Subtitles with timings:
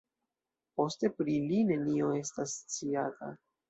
[0.81, 3.35] Poste pri li nenio estas sciata.